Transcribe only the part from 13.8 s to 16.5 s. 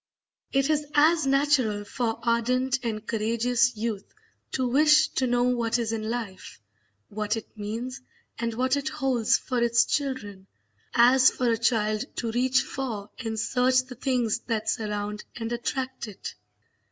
the things that surround and attract it.